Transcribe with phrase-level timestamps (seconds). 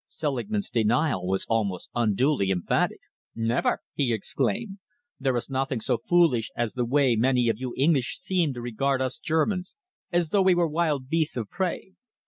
[0.07, 2.97] Selingman's denial was almost unduly emphatic.
[3.35, 4.79] "Never!" he exclaimed.
[5.19, 8.99] "There is nothing so foolish as the way many of you English seem to regard
[8.99, 9.75] us Germans
[10.11, 11.93] as though we were wild beasts of prey.